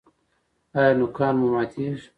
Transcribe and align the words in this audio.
ایا 0.77 0.91
نوکان 0.99 1.33
مو 1.39 1.47
ماتیږي؟ 1.53 2.05